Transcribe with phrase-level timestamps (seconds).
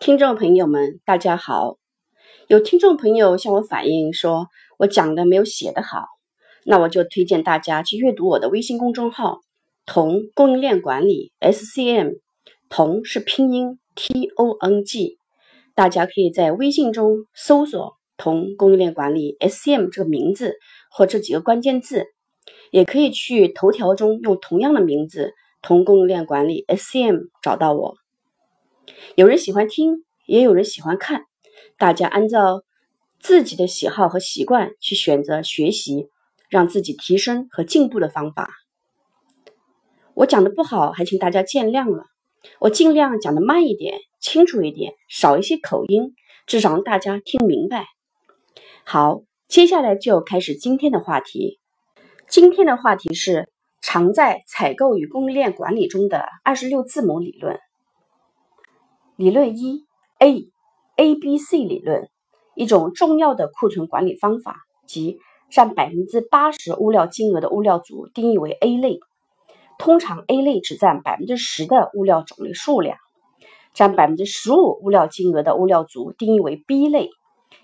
[0.00, 1.76] 听众朋友们，大家好。
[2.46, 4.46] 有听众朋友向我反映说，
[4.78, 6.06] 我讲的没有写的好，
[6.64, 9.40] 那我就推荐大家去阅读我的微信公众号
[9.86, 12.12] “同供应链管理 SCM”，
[12.68, 15.18] 同是拼音 T O N G，
[15.74, 20.54] 大家可以在微信中搜索“同供应链管理 SCM” 这个名字
[20.92, 22.06] 或这几个关键字，
[22.70, 27.96] 也可以去头条中用同样的名字“同供应链管理 SCM” 找到我。
[29.16, 31.24] 有人喜欢听，也有人喜欢看，
[31.76, 32.62] 大家按照
[33.20, 36.08] 自己的喜好和习惯去选择学习，
[36.48, 38.50] 让自己提升和进步的方法。
[40.14, 42.04] 我讲的不好，还请大家见谅了。
[42.60, 46.14] 我尽量讲的慢一点，清楚一点，少一些口音，
[46.46, 47.86] 至少让大家听明白。
[48.84, 51.60] 好，接下来就开始今天的话题。
[52.28, 53.48] 今天的话题是
[53.80, 57.58] 常在采购与供应链管理中的二十六字母理论。
[59.18, 59.84] 理论一
[60.20, 60.48] A
[60.94, 62.08] A B C 理论，
[62.54, 65.18] 一种重要的库存管理方法，即
[65.50, 69.00] 占百分之八十物料金额的物料组定义为 A 类。
[69.76, 72.96] 通常 A 类只占百分之十的物料种类数量，
[73.74, 77.10] 占百分之十五物料金额的物料组定义为 B 类。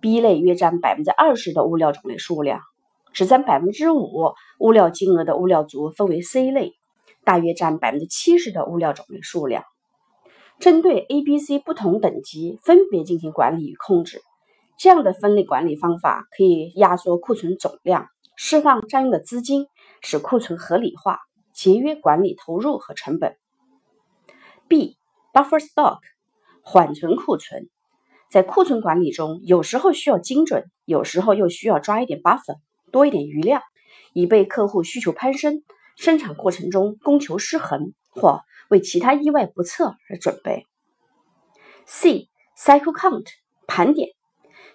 [0.00, 2.60] B 类约占百分之二十的物料种类数量，
[3.12, 6.72] 只占百分之五物料金额的物料组分为 C 类，
[7.22, 9.62] 大约占百分之七十的物料种类数量。
[10.58, 14.22] 针对 A、B、C 不同等级分别进行管理与控制，
[14.78, 19.66] 这样的分类管理方法可以压缩库存总量，释放占用的资金，
[20.00, 21.20] 使库存合理化，
[21.52, 23.36] 节约管理投入和成本。
[24.66, 24.96] B
[25.32, 25.98] buffer stock
[26.62, 27.68] 缓存库存，
[28.30, 32.56] 在库存管理中，有时候需要精准，有时候又需要抓一点 buffer，
[32.90, 33.62] 多一点余量，
[34.14, 35.62] 以备客户需求攀升，
[35.96, 38.40] 生产过程中供求失衡或。
[38.68, 40.66] 为其他意外不测而准备。
[41.86, 42.28] C
[42.58, 43.26] cycle count
[43.66, 44.08] 盘点，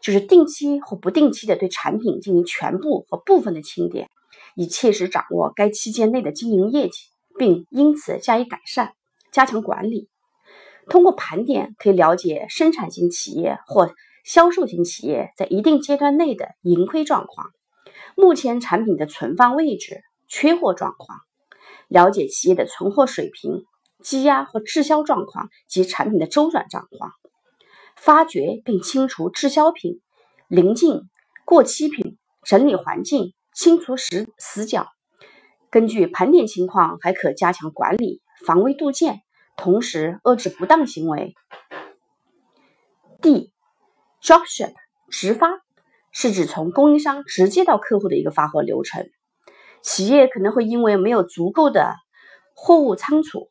[0.00, 4.08] 就是定期或不定期的对产品进行全部或部分的清点，
[4.54, 7.06] 以切实掌握该期间内的经营业绩，
[7.38, 8.92] 并因此加以改善，
[9.32, 10.08] 加强管理。
[10.88, 13.92] 通过盘点，可以了解生产型企业或
[14.24, 17.48] 销售型企业在一定阶段内的盈亏状况，
[18.16, 21.18] 目前产品的存放位置、缺货状况，
[21.88, 23.64] 了解企业的存货水平。
[24.02, 27.12] 积压和滞销状况及产品的周转状况，
[27.96, 30.00] 发掘并清除滞销品、
[30.48, 31.02] 临近
[31.44, 34.86] 过期品，整理环境，清除死死角。
[35.70, 39.20] 根据盘点情况，还可加强管理，防微杜渐，
[39.56, 41.34] 同时遏制不当行为。
[43.20, 43.52] D
[44.22, 44.72] dropship
[45.10, 45.60] 直发
[46.10, 49.08] 是指从供应商直接到客户的一个发货流程。
[49.82, 51.94] 企业可能会因为没有足够的
[52.54, 53.48] 货物仓储。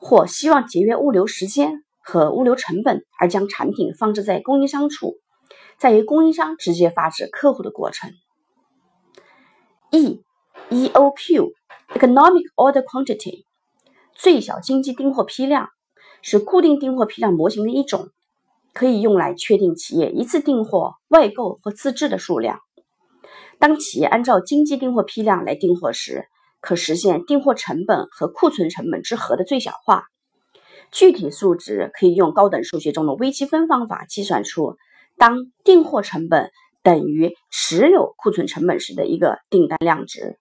[0.00, 5.16] 或希望节约物流时间和物流成本，而将产品放置在供应商处，
[5.78, 8.10] 在于供应商直接发至客户的过程。
[9.90, 10.22] E
[10.70, 11.52] E O Q
[11.94, 13.44] Economic Order Quantity
[14.14, 15.68] 最小经济订货批量
[16.22, 18.08] 是固定订货批量模型的一种，
[18.72, 22.60] 可以用来确定企业一次订货、外购或自制的数量。
[23.58, 26.26] 当企业按照经济订货批量来订货时，
[26.60, 30.04] 可实现订货成本和库存成本之和的最小化。
[30.90, 34.76] 具体数值可以用高等数学中的微积分方法计算出，
[35.16, 36.50] 当订货成本
[36.82, 40.39] 等于持有库存成本时的一个订单量值。